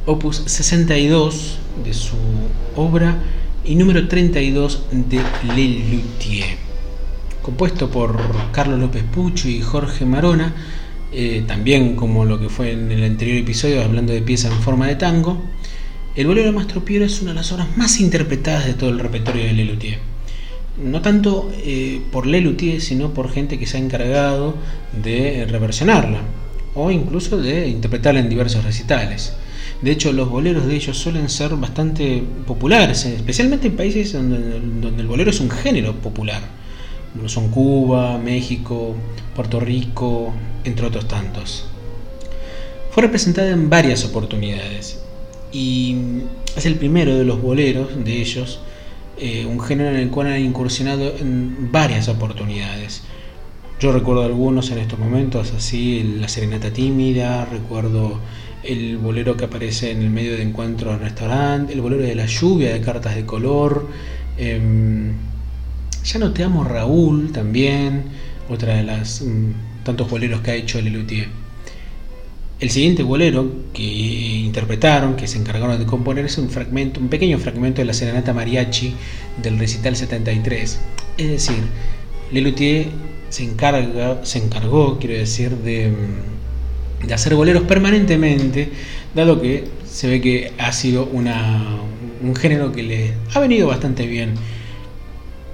opus 0.05 0.43
62 0.45 1.57
de 1.83 1.95
su 1.95 2.15
obra 2.75 3.23
y 3.65 3.73
número 3.73 4.07
32 4.07 4.83
de 4.91 5.19
Le 5.55 5.67
Luthier. 5.89 6.57
Compuesto 7.41 7.89
por 7.89 8.19
Carlos 8.51 8.79
López 8.79 9.03
Pucho 9.11 9.49
y 9.49 9.61
Jorge 9.61 10.05
Marona, 10.05 10.53
eh, 11.11 11.43
también 11.47 11.95
como 11.95 12.23
lo 12.23 12.39
que 12.39 12.49
fue 12.49 12.73
en 12.73 12.91
el 12.91 13.03
anterior 13.03 13.37
episodio 13.37 13.83
hablando 13.83 14.13
de 14.13 14.21
pieza 14.21 14.47
en 14.47 14.61
forma 14.61 14.85
de 14.85 14.97
tango, 14.97 15.41
el 16.13 16.27
bolero 16.27 16.47
de 16.47 16.51
Mastro 16.51 16.83
Piero 16.83 17.05
es 17.05 17.21
una 17.21 17.31
de 17.31 17.35
las 17.35 17.53
obras 17.53 17.77
más 17.77 18.01
interpretadas 18.01 18.65
de 18.65 18.73
todo 18.73 18.89
el 18.89 18.99
repertorio 18.99 19.45
de 19.45 19.53
Lelutier. 19.53 19.99
No 20.77 21.01
tanto 21.01 21.49
eh, 21.63 22.01
por 22.11 22.27
Lelutier, 22.27 22.81
sino 22.81 23.13
por 23.13 23.31
gente 23.31 23.57
que 23.57 23.65
se 23.65 23.77
ha 23.77 23.79
encargado 23.79 24.55
de 24.91 25.45
reversionarla 25.49 26.19
o 26.75 26.91
incluso 26.91 27.37
de 27.37 27.69
interpretarla 27.69 28.19
en 28.19 28.27
diversos 28.27 28.65
recitales. 28.65 29.33
De 29.81 29.91
hecho, 29.91 30.11
los 30.11 30.29
boleros 30.29 30.67
de 30.67 30.75
ellos 30.75 30.97
suelen 30.97 31.29
ser 31.29 31.55
bastante 31.55 32.21
populares, 32.45 33.05
especialmente 33.05 33.67
en 33.67 33.77
países 33.77 34.11
donde, 34.11 34.59
donde 34.81 35.01
el 35.01 35.07
bolero 35.07 35.31
es 35.31 35.39
un 35.39 35.49
género 35.49 35.95
popular, 35.95 36.41
como 37.13 37.29
son 37.29 37.49
Cuba, 37.49 38.17
México, 38.17 38.95
Puerto 39.33 39.61
Rico, 39.61 40.33
entre 40.65 40.85
otros 40.85 41.07
tantos. 41.07 41.67
Fue 42.91 43.03
representada 43.03 43.49
en 43.49 43.69
varias 43.69 44.03
oportunidades 44.03 45.00
y 45.51 45.95
es 46.55 46.65
el 46.65 46.75
primero 46.75 47.17
de 47.17 47.23
los 47.23 47.41
boleros 47.41 48.03
de 48.03 48.21
ellos, 48.21 48.61
eh, 49.17 49.45
un 49.45 49.59
género 49.59 49.89
en 49.89 49.97
el 49.97 50.09
cual 50.09 50.27
han 50.27 50.41
incursionado 50.43 51.13
en 51.19 51.71
varias 51.71 52.07
oportunidades. 52.07 53.03
Yo 53.79 53.91
recuerdo 53.91 54.23
algunos 54.23 54.69
en 54.71 54.77
estos 54.77 54.99
momentos, 54.99 55.53
así 55.57 56.17
La 56.19 56.27
Serenata 56.27 56.71
Tímida, 56.71 57.45
recuerdo 57.45 58.19
el 58.63 58.97
bolero 58.97 59.35
que 59.35 59.45
aparece 59.45 59.91
en 59.91 60.03
el 60.03 60.09
medio 60.09 60.33
de 60.33 60.43
encuentro 60.43 60.93
en 60.93 60.99
restaurante, 60.99 61.73
el 61.73 61.81
bolero 61.81 62.03
de 62.03 62.15
la 62.15 62.27
lluvia 62.27 62.71
de 62.73 62.81
cartas 62.81 63.15
de 63.15 63.25
color. 63.25 63.87
Em, 64.37 65.13
ya 66.03 66.19
no 66.19 66.31
te 66.31 66.43
amo 66.43 66.63
Raúl 66.63 67.31
también, 67.31 68.03
otra 68.49 68.75
de 68.75 68.83
las 68.83 69.21
mm, 69.21 69.83
tantos 69.83 70.09
boleros 70.09 70.41
que 70.41 70.51
ha 70.51 70.55
hecho 70.55 70.79
Lelutier. 70.81 71.40
El 72.61 72.69
siguiente 72.69 73.03
bolero 73.03 73.51
que 73.73 73.83
interpretaron, 73.83 75.15
que 75.15 75.27
se 75.27 75.37
encargaron 75.37 75.77
de 75.77 75.85
componer, 75.85 76.25
es 76.25 76.37
un 76.37 76.49
fragmento, 76.49 76.99
un 76.99 77.09
pequeño 77.09 77.37
fragmento 77.39 77.81
de 77.81 77.85
la 77.85 77.93
serenata 77.93 78.33
mariachi 78.33 78.93
del 79.41 79.59
recital 79.59 79.95
73. 79.97 80.79
Es 81.17 81.29
decir, 81.29 81.63
Lelutier 82.31 82.87
se 83.29 83.43
encarga, 83.43 84.23
se 84.23 84.37
encargó, 84.37 84.99
quiero 84.99 85.15
decir, 85.15 85.57
de 85.57 85.89
mm, 85.89 86.31
de 87.07 87.13
hacer 87.13 87.35
boleros 87.35 87.63
permanentemente, 87.63 88.69
dado 89.15 89.41
que 89.41 89.67
se 89.89 90.07
ve 90.07 90.21
que 90.21 90.53
ha 90.57 90.71
sido 90.71 91.05
una, 91.05 91.79
un 92.21 92.35
género 92.35 92.71
que 92.71 92.83
le 92.83 93.13
ha 93.33 93.39
venido 93.39 93.67
bastante 93.67 94.05
bien. 94.05 94.35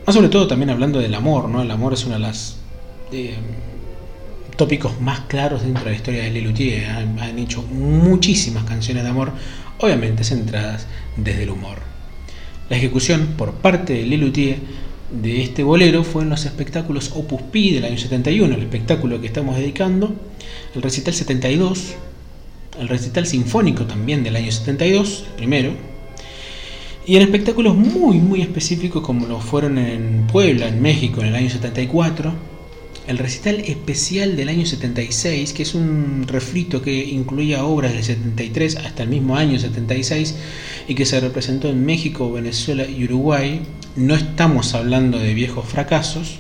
Más 0.06 0.16
sobre 0.16 0.30
todo 0.30 0.48
también 0.48 0.70
hablando 0.70 1.00
del 1.00 1.14
amor, 1.14 1.50
¿no? 1.50 1.62
El 1.62 1.72
amor 1.72 1.94
es 1.94 2.06
uno 2.06 2.16
de 2.16 2.20
los 2.22 2.58
eh, 3.12 3.36
tópicos 4.58 5.00
más 5.00 5.22
claros 5.22 5.64
dentro 5.64 5.86
de 5.86 5.92
la 5.92 5.96
historia 5.96 6.24
de 6.24 6.32
Lelutier. 6.32 6.90
Han, 6.90 7.20
han 7.20 7.40
hecho 7.40 7.62
muchísimas 7.62 8.66
canciones 8.66 9.04
de 9.04 9.10
amor, 9.10 9.32
obviamente 9.78 10.24
centradas 10.24 10.88
desde 11.16 11.44
el 11.44 11.52
humor. 11.52 11.80
La 12.70 12.76
ejecución 12.76 13.36
por 13.38 13.54
parte 13.54 13.94
de 13.94 14.06
Lelutier 14.06 14.58
de 15.12 15.42
este 15.42 15.64
bolero 15.64 16.04
fue 16.04 16.24
en 16.24 16.30
los 16.30 16.46
espectáculos 16.46 17.12
Opus 17.16 17.42
Pi 17.44 17.72
del 17.72 17.86
año 17.86 17.98
71, 17.98 18.56
el 18.56 18.62
espectáculo 18.62 19.22
que 19.22 19.28
estamos 19.28 19.56
dedicando, 19.56 20.14
el 20.76 20.82
recital 20.82 21.14
72, 21.14 21.96
el 22.80 22.88
recital 22.90 23.26
sinfónico 23.26 23.86
también 23.86 24.24
del 24.24 24.36
año 24.36 24.52
72, 24.52 25.26
primero, 25.38 25.72
y 27.06 27.16
en 27.16 27.22
espectáculos 27.22 27.74
muy, 27.74 28.18
muy 28.18 28.42
específicos 28.42 29.02
como 29.02 29.28
lo 29.28 29.40
fueron 29.40 29.78
en 29.78 30.28
Puebla, 30.28 30.68
en 30.68 30.82
México, 30.82 31.22
en 31.22 31.28
el 31.28 31.36
año 31.36 31.50
74, 31.50 32.34
el 33.08 33.18
recital 33.18 33.62
especial 33.62 34.36
del 34.36 34.50
año 34.50 34.66
76, 34.66 35.54
que 35.54 35.64
es 35.64 35.74
un 35.76 36.26
refrito 36.28 36.82
que 36.82 37.06
incluía 37.06 37.64
obras 37.64 37.94
del 37.94 38.04
73 38.04 38.76
hasta 38.76 39.04
el 39.04 39.10
mismo 39.10 39.38
año 39.38 39.58
76 39.58 40.36
y 40.90 40.96
que 40.96 41.06
se 41.06 41.22
representó 41.22 41.70
en 41.70 41.86
México, 41.86 42.30
Venezuela 42.32 42.86
y 42.86 43.06
Uruguay. 43.06 43.62
No 43.96 44.14
estamos 44.14 44.74
hablando 44.74 45.20
de 45.20 45.34
viejos 45.34 45.66
fracasos. 45.66 46.40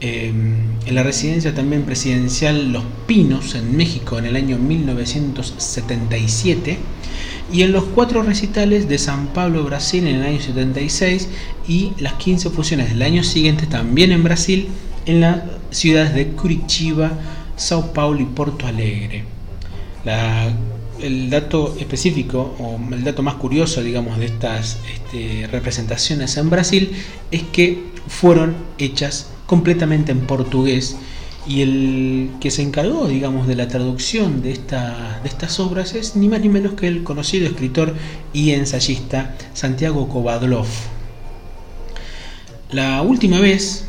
Em, 0.00 0.54
en 0.86 0.94
la 0.94 1.02
residencia 1.02 1.54
también 1.54 1.82
presidencial 1.82 2.72
Los 2.72 2.84
Pinos 3.06 3.54
en 3.54 3.76
México 3.76 4.18
en 4.18 4.24
el 4.26 4.34
año 4.36 4.58
1977 4.58 6.78
y 7.52 7.62
en 7.62 7.72
los 7.72 7.84
cuatro 7.84 8.22
recitales 8.22 8.88
de 8.88 8.98
San 8.98 9.28
Pablo, 9.28 9.64
Brasil 9.64 10.06
en 10.06 10.16
el 10.16 10.24
año 10.24 10.40
76 10.40 11.28
y 11.66 11.92
las 11.98 12.12
15 12.14 12.50
fusiones 12.50 12.90
del 12.90 13.02
año 13.02 13.24
siguiente 13.24 13.66
también 13.66 14.12
en 14.12 14.24
Brasil 14.24 14.68
en 15.06 15.20
las 15.20 15.42
ciudades 15.70 16.14
de 16.14 16.28
Curitiba, 16.28 17.12
Sao 17.56 17.92
Paulo 17.92 18.20
y 18.20 18.26
Porto 18.26 18.66
Alegre. 18.66 19.24
el 21.00 21.30
dato 21.30 21.76
específico 21.78 22.54
o 22.58 22.78
el 22.92 23.04
dato 23.04 23.22
más 23.22 23.34
curioso, 23.34 23.82
digamos, 23.82 24.18
de 24.18 24.26
estas 24.26 24.78
este, 24.92 25.46
representaciones 25.48 26.36
en 26.36 26.50
Brasil 26.50 26.92
es 27.30 27.42
que 27.42 27.82
fueron 28.06 28.54
hechas 28.78 29.30
completamente 29.46 30.12
en 30.12 30.20
portugués 30.20 30.96
y 31.46 31.60
el 31.60 32.30
que 32.40 32.50
se 32.50 32.62
encargó, 32.62 33.06
digamos, 33.06 33.46
de 33.46 33.56
la 33.56 33.68
traducción 33.68 34.40
de, 34.40 34.52
esta, 34.52 35.20
de 35.22 35.28
estas 35.28 35.60
obras 35.60 35.94
es 35.94 36.16
ni 36.16 36.28
más 36.28 36.40
ni 36.40 36.48
menos 36.48 36.72
que 36.72 36.88
el 36.88 37.02
conocido 37.02 37.46
escritor 37.46 37.94
y 38.32 38.52
ensayista 38.52 39.36
Santiago 39.52 40.08
Kovadlov. 40.08 40.66
La 42.70 43.02
última 43.02 43.40
vez 43.40 43.86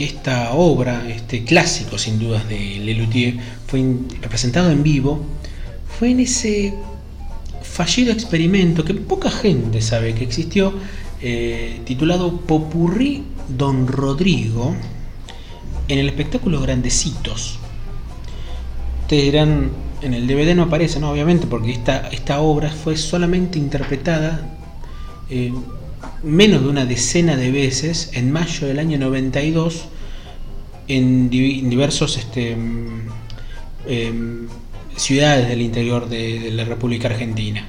que 0.00 0.06
esta 0.06 0.54
obra, 0.54 1.06
este 1.10 1.44
clásico 1.44 1.98
sin 1.98 2.18
dudas 2.18 2.48
de 2.48 2.80
Lelutier, 2.82 3.36
fue 3.66 3.84
representado 4.22 4.70
en 4.70 4.82
vivo, 4.82 5.22
fue 5.98 6.12
en 6.12 6.20
ese 6.20 6.72
fallido 7.62 8.10
experimento 8.10 8.82
que 8.82 8.94
poca 8.94 9.30
gente 9.30 9.82
sabe 9.82 10.14
que 10.14 10.24
existió, 10.24 10.72
eh, 11.20 11.82
titulado 11.84 12.34
Popurrí 12.40 13.24
Don 13.46 13.86
Rodrigo, 13.86 14.74
en 15.86 15.98
el 15.98 16.08
espectáculo 16.08 16.62
Grandecitos. 16.62 17.58
Ustedes 19.02 19.24
dirán, 19.24 19.70
en 20.00 20.14
el 20.14 20.26
DVD 20.26 20.54
no 20.54 20.62
aparece, 20.62 20.98
no, 20.98 21.10
obviamente, 21.10 21.46
porque 21.46 21.72
esta, 21.72 22.08
esta 22.08 22.40
obra 22.40 22.70
fue 22.70 22.96
solamente 22.96 23.58
interpretada 23.58 24.48
eh, 25.28 25.52
menos 26.22 26.62
de 26.62 26.68
una 26.68 26.84
decena 26.84 27.36
de 27.36 27.50
veces 27.50 28.10
en 28.14 28.30
mayo 28.30 28.66
del 28.66 28.78
año 28.78 28.98
92 28.98 29.86
en 30.88 31.30
diversos 31.30 32.16
este, 32.16 32.56
em, 33.86 34.48
ciudades 34.96 35.48
del 35.48 35.62
interior 35.62 36.08
de, 36.08 36.50
la 36.52 36.64
República 36.64 37.08
Argentina. 37.08 37.64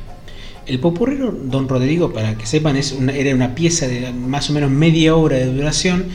El 0.66 0.80
popurrero 0.80 1.32
Don 1.32 1.68
Rodrigo, 1.68 2.14
para 2.14 2.36
que 2.36 2.46
sepan, 2.46 2.78
es 2.78 2.98
era 3.14 3.34
una 3.36 3.56
pieza 3.56 3.88
de 3.88 4.12
más 4.12 4.50
o 4.50 4.54
menos 4.54 4.70
media 4.70 5.16
hora 5.16 5.38
de 5.38 5.46
duración 5.46 6.06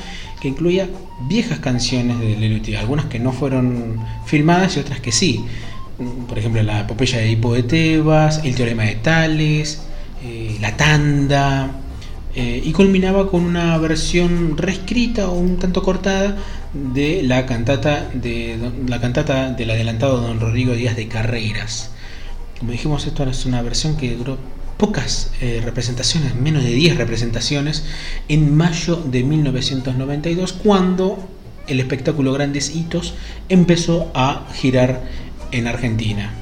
que 0.40 0.48
incluía 0.48 0.88
viejas 1.28 1.58
canciones 1.60 2.18
de 2.20 2.36
Lelutier, 2.36 2.78
algunas 2.78 3.06
que 3.06 3.18
no 3.18 3.32
fueron 3.32 3.98
filmadas 4.24 4.76
y 4.76 4.80
otras 4.80 5.00
que 5.00 5.12
sí. 5.12 5.44
Por 6.28 6.38
ejemplo, 6.38 6.62
la 6.62 6.80
epopeya 6.80 7.18
de 7.18 7.30
Hipo 7.30 7.54
de 7.54 7.62
Tebas, 7.62 8.42
el 8.44 8.54
teorema 8.54 8.84
de 8.84 8.96
Tales, 8.96 9.82
eh, 10.22 10.56
la 10.60 10.76
tanda, 10.76 11.70
eh, 12.38 12.60
y 12.62 12.72
culminaba 12.72 13.30
con 13.30 13.46
una 13.46 13.78
versión 13.78 14.58
reescrita 14.58 15.30
o 15.30 15.38
un 15.38 15.56
tanto 15.56 15.82
cortada 15.82 16.36
de 16.74 17.22
la 17.22 17.46
cantata 17.46 18.10
de 18.12 18.58
la 18.86 19.00
cantata 19.00 19.52
del 19.52 19.70
adelantado 19.70 20.20
don 20.20 20.38
Rodrigo 20.38 20.74
Díaz 20.74 20.96
de 20.96 21.08
Carreras. 21.08 21.92
Como 22.58 22.72
dijimos, 22.72 23.06
esto 23.06 23.24
es 23.24 23.46
una 23.46 23.62
versión 23.62 23.96
que 23.96 24.14
duró 24.16 24.36
pocas 24.76 25.30
eh, 25.40 25.62
representaciones, 25.64 26.34
menos 26.34 26.62
de 26.62 26.72
10 26.72 26.98
representaciones, 26.98 27.84
en 28.28 28.54
mayo 28.54 28.96
de 28.96 29.22
1992, 29.22 30.52
cuando 30.52 31.26
el 31.68 31.80
espectáculo 31.80 32.34
Grandes 32.34 32.76
Hitos 32.76 33.14
empezó 33.48 34.10
a 34.14 34.46
girar 34.52 35.04
en 35.52 35.68
Argentina. 35.68 36.34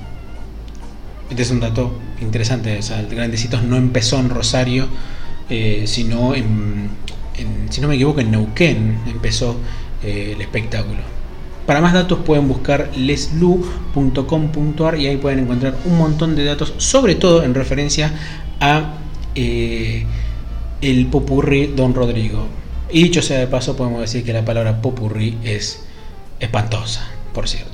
Este 1.30 1.42
es 1.42 1.52
un 1.52 1.60
dato 1.60 1.96
interesante, 2.20 2.76
o 2.78 3.14
Grandes 3.14 3.44
Hitos 3.44 3.62
no 3.62 3.76
empezó 3.76 4.18
en 4.18 4.30
Rosario, 4.30 4.88
eh, 5.48 5.84
sino 5.86 6.34
si 7.70 7.80
no 7.80 7.88
me 7.88 7.94
equivoco, 7.94 8.20
en 8.20 8.30
Neuquén 8.30 8.98
empezó 9.06 9.56
eh, 10.02 10.32
el 10.34 10.40
espectáculo. 10.40 11.00
Para 11.66 11.80
más 11.80 11.92
datos 11.92 12.18
pueden 12.24 12.46
buscar 12.46 12.90
leslu.com.ar 12.96 14.98
y 14.98 15.06
ahí 15.06 15.16
pueden 15.16 15.40
encontrar 15.40 15.76
un 15.86 15.96
montón 15.96 16.36
de 16.36 16.44
datos, 16.44 16.74
sobre 16.76 17.14
todo 17.14 17.42
en 17.42 17.54
referencia 17.54 18.12
a 18.60 18.94
eh, 19.34 20.04
el 20.82 21.06
popurrí 21.06 21.68
Don 21.68 21.94
Rodrigo. 21.94 22.46
Y 22.90 23.04
dicho 23.04 23.22
sea 23.22 23.38
de 23.38 23.46
paso, 23.46 23.76
podemos 23.76 24.02
decir 24.02 24.24
que 24.24 24.32
la 24.32 24.44
palabra 24.44 24.82
popurrí 24.82 25.38
es 25.42 25.82
espantosa, 26.38 27.08
por 27.32 27.48
cierto. 27.48 27.73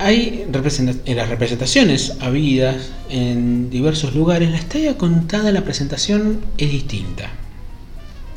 Hay 0.00 0.46
en 0.46 1.16
las 1.16 1.28
representaciones 1.28 2.12
habidas 2.20 2.92
en 3.10 3.68
diversos 3.68 4.14
lugares, 4.14 4.48
la 4.48 4.58
historia 4.58 4.96
contada 4.96 5.48
en 5.48 5.56
la 5.56 5.64
presentación 5.64 6.40
es 6.56 6.70
distinta. 6.70 7.32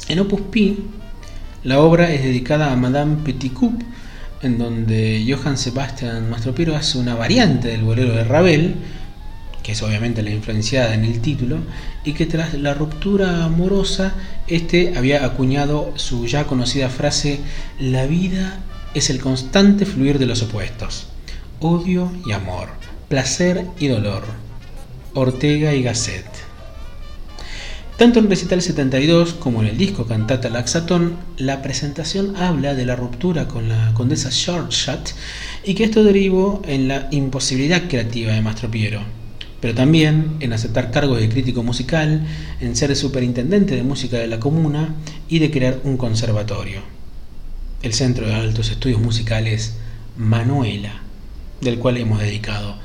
En 0.08 0.18
Opus 0.22 0.42
Pi, 0.50 0.80
la 1.64 1.80
obra 1.80 2.12
es 2.12 2.24
dedicada 2.24 2.72
a 2.72 2.76
Madame 2.76 3.18
Petitcoup, 3.24 3.80
en 4.42 4.58
donde 4.58 5.24
Johann 5.30 5.56
Sebastian 5.56 6.32
Mastropiero 6.32 6.76
hace 6.76 6.98
una 6.98 7.14
variante 7.14 7.68
del 7.68 7.84
bolero 7.84 8.14
de 8.14 8.24
Ravel, 8.24 8.74
que 9.62 9.74
es 9.74 9.84
obviamente 9.84 10.24
la 10.24 10.32
influenciada 10.32 10.96
en 10.96 11.06
el 11.06 11.22
título, 11.22 11.60
y 12.04 12.14
que 12.14 12.26
tras 12.26 12.56
la 12.56 12.74
ruptura 12.74 13.46
amorosa, 13.46 14.16
este 14.48 14.98
había 14.98 15.24
acuñado 15.24 15.94
su 15.96 16.26
ya 16.26 16.48
conocida 16.48 16.90
frase: 16.90 17.40
La 17.80 18.08
vida 18.08 18.62
es 18.96 19.12
el 19.12 19.20
constante 19.20 19.86
fluir 19.86 20.18
de 20.18 20.26
los 20.26 20.42
opuestos 20.42 21.11
odio 21.62 22.12
y 22.26 22.32
amor, 22.32 22.70
placer 23.08 23.68
y 23.80 23.88
dolor, 23.88 24.24
Ortega 25.14 25.76
y 25.76 25.84
Gasset. 25.84 26.26
Tanto 27.98 28.18
en 28.18 28.30
Recital 28.30 28.64
72 28.64 29.34
como 29.34 29.62
en 29.62 29.68
el 29.68 29.78
disco 29.78 30.08
Cantata 30.08 30.50
Laxatón, 30.50 31.18
la 31.38 31.62
presentación 31.62 32.36
habla 32.36 32.74
de 32.74 32.86
la 32.86 32.96
ruptura 32.96 33.48
con 33.48 33.70
la 33.70 33.94
condesa 33.94 34.30
Shortshot 34.32 35.14
y 35.64 35.76
que 35.76 35.84
esto 35.84 36.04
derivó 36.04 36.64
en 36.66 36.88
la 36.88 37.08
imposibilidad 37.12 37.88
creativa 37.88 38.34
de 38.34 38.42
Mastropiero, 38.42 39.02
pero 39.60 39.76
también 39.76 40.38
en 40.40 40.54
aceptar 40.54 40.90
cargos 40.90 41.20
de 41.20 41.30
crítico 41.30 41.62
musical, 41.62 42.26
en 42.60 42.76
ser 42.76 42.96
superintendente 42.96 43.76
de 43.76 43.84
música 43.84 44.18
de 44.18 44.28
la 44.28 44.40
comuna 44.40 44.96
y 45.30 45.38
de 45.38 45.52
crear 45.52 45.80
un 45.84 45.98
conservatorio. 45.98 46.82
El 47.84 47.94
Centro 47.94 48.26
de 48.26 48.34
Altos 48.34 48.72
Estudios 48.72 49.00
Musicales 49.00 49.76
Manuela 50.18 51.02
del 51.62 51.80
cual 51.80 51.98
hemos 51.98 52.20
dedicado 52.20 52.76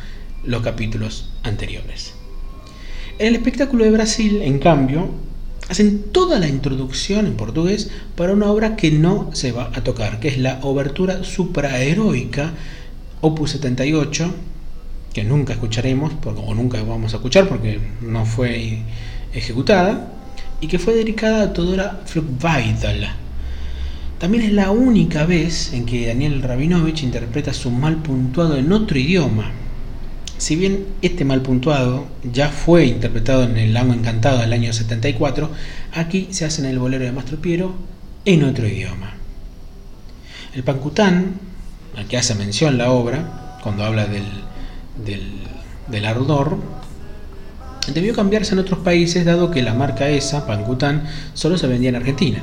los 0.45 0.63
capítulos 0.63 1.31
anteriores. 1.43 2.15
En 3.19 3.29
el 3.29 3.37
espectáculo 3.37 3.85
de 3.85 3.91
Brasil, 3.91 4.43
en 4.43 4.59
cambio, 4.59 5.11
hacen 5.69 6.13
toda 6.13 6.39
la 6.39 6.49
introducción 6.49 7.27
en 7.27 7.35
portugués 7.35 7.91
para 8.15 8.33
una 8.33 8.51
obra 8.51 8.77
que 8.77 8.91
no 8.91 9.31
se 9.33 9.53
va 9.53 9.71
a 9.75 9.83
tocar, 9.83 10.21
que 10.21 10.29
es 10.29 10.39
la 10.39 10.61
obertura 10.63 11.25
supraheroica, 11.25 12.53
opus 13.23 13.53
78, 13.53 14.33
que 15.13 15.25
nunca 15.25 15.55
escucharemos, 15.55 16.13
o 16.25 16.55
nunca 16.55 16.83
vamos 16.83 17.15
a 17.15 17.17
escuchar 17.17 17.49
porque 17.49 17.81
no 18.03 18.27
fue 18.27 18.83
ejecutada, 19.33 20.13
y 20.61 20.69
que 20.69 20.79
fue 20.79 20.95
dedicada 20.95 21.43
a 21.43 21.53
Todora 21.53 22.03
Flugweidel. 22.07 23.07
También 24.19 24.45
es 24.45 24.53
la 24.53 24.71
única 24.71 25.27
vez 25.27 25.73
en 25.75 25.85
que 25.85 26.07
Daniel 26.07 26.43
Rabinovich 26.43 27.03
interpreta 27.03 27.53
su 27.53 27.71
mal 27.71 27.97
puntuado 27.97 28.57
en 28.57 28.73
otro 28.73 28.99
idioma, 28.99 29.53
si 30.39 30.57
bien 30.57 30.87
este 31.01 31.25
mal 31.25 31.43
puntuado 31.43 32.07
ya 32.31 32.51
fue 32.51 32.87
interpretado 32.87 33.45
en 33.45 33.57
El 33.57 33.73
Lago 33.73 33.93
Encantado 33.93 34.39
del 34.39 34.53
año 34.53 34.73
74, 34.73 35.51
aquí 35.93 36.29
se 36.31 36.45
hace 36.45 36.61
en 36.61 36.69
el 36.69 36.79
bolero 36.79 37.05
de 37.05 37.13
Mastro 37.13 37.39
Piero 37.39 37.75
en 38.25 38.45
otro 38.45 38.67
idioma. 38.67 39.15
El 40.55 40.63
Pancután, 40.63 41.35
al 41.97 42.07
que 42.07 42.17
hace 42.17 42.35
mención 42.35 42.77
la 42.77 42.91
obra, 42.91 43.59
cuando 43.63 43.85
habla 43.85 44.07
del, 44.07 44.25
del, 45.91 46.07
ardor, 46.07 46.59
debió 47.93 48.15
cambiarse 48.15 48.53
en 48.55 48.61
otros 48.61 48.81
países 48.81 49.25
dado 49.25 49.51
que 49.51 49.63
la 49.63 49.75
marca 49.75 50.09
esa, 50.09 50.47
Pancután, 50.47 51.05
solo 51.35 51.57
se 51.57 51.67
vendía 51.67 51.91
en 51.91 51.97
Argentina. 51.97 52.43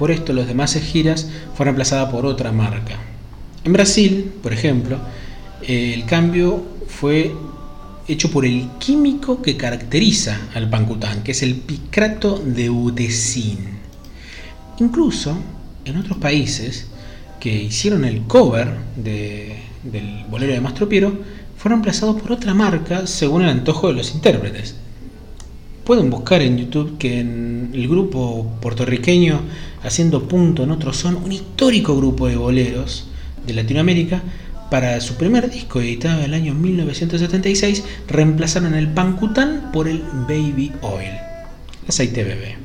Por 0.00 0.10
esto 0.10 0.32
los 0.32 0.46
demás 0.46 0.72
giras 0.76 1.28
fueron 1.54 1.74
reemplazadas 1.74 2.10
por 2.10 2.24
otra 2.24 2.52
marca. 2.52 2.98
En 3.64 3.74
Brasil, 3.74 4.32
por 4.42 4.54
ejemplo, 4.54 4.98
el 5.60 6.06
cambio 6.06 6.64
fue 6.88 7.34
hecho 8.08 8.30
por 8.30 8.46
el 8.46 8.66
químico 8.78 9.42
que 9.42 9.58
caracteriza 9.58 10.48
al 10.54 10.70
pancután, 10.70 11.22
que 11.22 11.32
es 11.32 11.42
el 11.42 11.54
picrato 11.54 12.38
de 12.38 12.70
utecin. 12.70 13.58
Incluso 14.78 15.36
en 15.84 15.98
otros 15.98 16.16
países 16.16 16.86
que 17.38 17.64
hicieron 17.64 18.06
el 18.06 18.22
cover 18.22 18.78
del 18.96 20.24
bolero 20.30 20.54
de 20.54 20.62
Mastro 20.62 20.88
Piero, 20.88 21.12
fueron 21.58 21.80
reemplazados 21.80 22.22
por 22.22 22.32
otra 22.32 22.54
marca 22.54 23.06
según 23.06 23.42
el 23.42 23.50
antojo 23.50 23.88
de 23.88 23.92
los 23.92 24.14
intérpretes. 24.14 24.76
Pueden 25.84 26.08
buscar 26.08 26.40
en 26.40 26.56
YouTube 26.56 26.96
que 26.96 27.20
en 27.20 27.70
el 27.74 27.86
grupo 27.86 28.50
puertorriqueño 28.62 29.40
Haciendo 29.82 30.28
Punto 30.28 30.64
en 30.64 30.70
Otro 30.70 30.92
Son, 30.92 31.16
un 31.16 31.32
histórico 31.32 31.96
grupo 31.96 32.28
de 32.28 32.36
boleros 32.36 33.06
de 33.46 33.54
Latinoamérica, 33.54 34.22
para 34.70 35.00
su 35.00 35.14
primer 35.14 35.50
disco 35.50 35.80
editado 35.80 36.20
en 36.20 36.26
el 36.26 36.34
año 36.34 36.54
1976, 36.54 37.82
reemplazaron 38.06 38.74
el 38.74 38.88
Pancután 38.88 39.70
por 39.72 39.88
el 39.88 40.02
Baby 40.28 40.72
Oil, 40.82 41.10
aceite 41.88 42.22
bebé. 42.22 42.56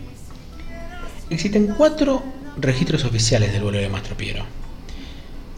Existen 1.31 1.73
cuatro 1.75 2.23
registros 2.57 3.05
oficiales 3.05 3.51
del 3.51 3.63
vuelo 3.63 3.79
de 3.79 3.89
Mastro 3.89 4.15
Piero. 4.15 4.45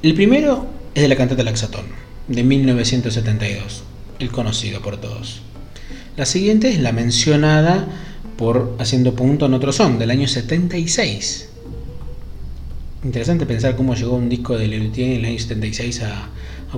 El 0.01 0.13
primero 0.13 0.67
es 0.95 1.01
de 1.01 1.09
la 1.09 1.17
cantata 1.17 1.43
Laxatón, 1.43 1.85
de 2.27 2.43
1972, 2.43 3.83
el 4.19 4.31
conocido 4.31 4.81
por 4.81 4.97
todos. 4.97 5.41
La 6.15 6.25
siguiente 6.25 6.69
es 6.69 6.79
la 6.79 6.93
mencionada 6.93 7.87
por 8.37 8.75
Haciendo 8.79 9.15
Punto 9.15 9.47
en 9.47 9.53
Otro 9.53 9.71
Son, 9.71 9.99
del 9.99 10.11
año 10.11 10.27
76, 10.27 11.49
Interesante 13.03 13.45
pensar 13.45 13.75
cómo 13.75 13.93
llegó 13.93 14.15
un 14.15 14.27
disco 14.27 14.57
de 14.57 14.67
Lelutier 14.67 15.11
en 15.11 15.17
el 15.19 15.25
año 15.25 15.39
76 15.39 16.01
a, 16.01 16.29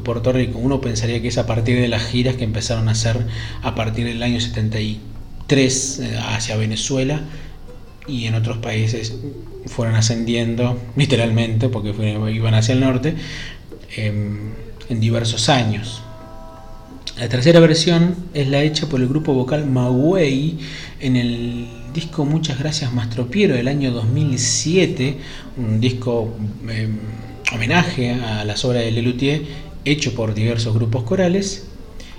Puerto 0.03 0.31
Rico. 0.31 0.59
Uno 0.59 0.79
pensaría 0.79 1.21
que 1.21 1.29
es 1.29 1.37
a 1.37 1.45
partir 1.45 1.81
de 1.81 1.87
las 1.87 2.03
giras 2.03 2.35
que 2.35 2.43
empezaron 2.43 2.87
a 2.87 2.91
hacer 2.91 3.25
a 3.63 3.73
partir 3.75 4.05
del 4.05 4.21
año 4.21 4.39
73 4.39 5.99
eh, 5.99 6.17
hacia 6.17 6.55
Venezuela 6.55 7.23
y 8.07 8.25
en 8.25 8.35
otros 8.35 8.59
países 8.59 9.15
fueron 9.65 9.95
ascendiendo, 9.95 10.79
literalmente, 10.95 11.67
porque 11.67 11.89
iban 12.31 12.53
hacia 12.53 12.73
el 12.73 12.81
norte, 12.81 13.15
em, 13.95 14.53
en 14.87 14.99
diversos 14.99 15.49
años. 15.49 16.01
La 17.19 17.27
tercera 17.27 17.59
versión 17.59 18.15
es 18.33 18.47
la 18.47 18.63
hecha 18.63 18.87
por 18.87 19.01
el 19.01 19.09
grupo 19.09 19.33
vocal 19.33 19.69
Maguey 19.69 20.57
en 21.01 21.17
el 21.17 21.67
disco 21.93 22.23
Muchas 22.23 22.57
Gracias 22.59 22.93
Mastropiero 22.93 23.55
del 23.55 23.67
año 23.67 23.91
2007, 23.91 25.17
un 25.57 25.81
disco 25.81 26.33
em, 26.69 26.97
homenaje 27.53 28.11
a 28.13 28.45
las 28.45 28.63
obras 28.63 28.85
de 28.85 28.91
Lelutier 28.91 29.41
hecho 29.83 30.15
por 30.15 30.33
diversos 30.33 30.73
grupos 30.73 31.03
corales. 31.03 31.67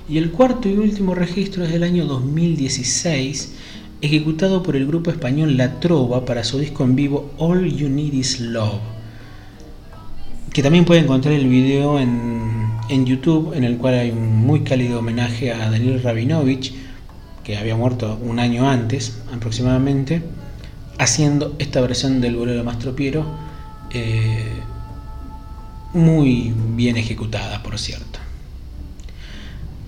Y 0.07 0.19
el 0.19 0.33
cuarto 0.33 0.69
y 0.69 0.75
último 0.75 1.15
registro 1.15 1.65
es 1.65 1.73
del 1.73 1.85
año 1.85 2.05
2016, 2.05 3.55
ejecutado 4.03 4.63
por 4.63 4.77
el 4.77 4.87
grupo 4.87 5.11
español 5.11 5.57
La 5.57 5.81
Trova 5.81 6.27
para 6.27 6.45
su 6.45 6.59
disco 6.59 6.85
en 6.85 6.95
vivo 6.95 7.33
All 7.39 7.75
You 7.75 7.89
Need 7.89 8.13
Is 8.13 8.39
Love. 8.39 9.00
Que 10.53 10.63
también 10.63 10.85
puede 10.85 11.01
encontrar 11.01 11.35
el 11.35 11.49
video 11.49 12.01
en, 12.01 12.71
en 12.89 13.07
YouTube, 13.07 13.55
en 13.55 13.65
el 13.65 13.77
cual 13.79 13.95
hay 13.95 14.11
un 14.11 14.37
muy 14.37 14.61
cálido 14.61 14.99
homenaje 14.99 15.53
a 15.53 15.71
Daniel 15.71 16.03
Rabinovich 16.03 16.75
que 17.45 17.57
había 17.57 17.77
muerto 17.77 18.19
un 18.23 18.39
año 18.39 18.69
antes 18.69 19.19
aproximadamente, 19.33 20.23
haciendo 20.99 21.57
esta 21.59 21.81
versión 21.81 22.21
del 22.21 22.37
bolero 22.37 22.59
de 22.59 22.65
Mastro 22.65 22.95
Piero, 22.95 23.25
eh, 23.93 24.61
muy 25.95 26.53
bien 26.77 26.97
ejecutada, 26.97 27.63
por 27.63 27.79
cierto. 27.79 28.19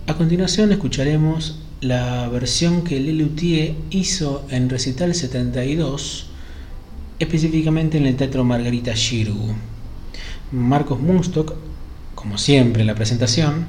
A 0.07 0.15
continuación 0.15 0.73
escucharemos 0.73 1.61
la 1.81 2.29
versión 2.29 2.83
que 2.83 2.99
Lelutier 2.99 3.75
hizo 3.91 4.45
en 4.51 4.69
Recital 4.69 5.15
72, 5.15 6.27
específicamente 7.19 7.99
en 7.99 8.07
el 8.07 8.17
Teatro 8.17 8.45
Margarita 8.45 8.95
Giroux. 8.95 9.55
Marcos 10.53 11.01
Munstock, 11.01 11.55
como 12.15 12.37
siempre 12.37 12.83
en 12.83 12.87
la 12.87 12.95
presentación, 12.95 13.65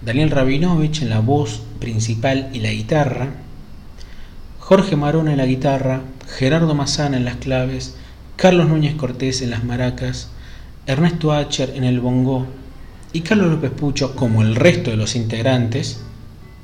Daniel 0.00 0.30
Rabinovich 0.30 1.02
en 1.02 1.10
la 1.10 1.18
voz 1.18 1.60
principal 1.80 2.50
y 2.52 2.60
la 2.60 2.70
guitarra, 2.70 3.30
Jorge 4.60 4.94
Marona 4.94 5.32
en 5.32 5.38
la 5.38 5.46
guitarra, 5.46 6.02
Gerardo 6.28 6.72
Mazana 6.76 7.16
en 7.16 7.24
las 7.24 7.36
claves, 7.36 7.96
Carlos 8.36 8.68
Núñez 8.68 8.94
Cortés 8.94 9.42
en 9.42 9.50
las 9.50 9.64
maracas, 9.64 10.30
Ernesto 10.86 11.32
Acher 11.32 11.72
en 11.74 11.82
el 11.82 11.98
bongo 11.98 12.46
y 13.12 13.22
Carlos 13.22 13.50
López 13.50 13.72
Pucho, 13.72 14.14
como 14.14 14.42
el 14.42 14.54
resto 14.54 14.90
de 14.90 14.96
los 14.96 15.16
integrantes, 15.16 16.00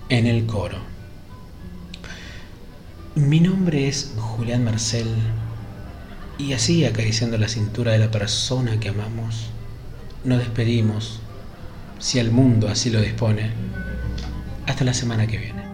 en 0.09 0.29
el 0.29 0.47
coro. 0.47 0.79
Mi 3.17 3.41
nombre 3.41 3.89
es 3.89 4.15
Julián 4.17 4.63
Marcel 4.63 5.09
y 6.39 6.53
así 6.53 6.85
acariciando 6.85 7.37
la 7.37 7.49
cintura 7.49 7.91
de 7.91 7.99
la 7.99 8.13
persona 8.13 8.79
que 8.79 8.91
amamos, 8.91 9.51
nos 10.27 10.41
despedimos 10.41 11.21
si 12.01 12.19
el 12.19 12.33
mundo 12.33 12.69
así 12.69 12.91
lo 12.91 13.01
dispone. 13.01 13.51
Hasta 14.67 14.85
la 14.85 14.93
semana 14.93 15.27
que 15.27 15.39
viene. 15.39 15.66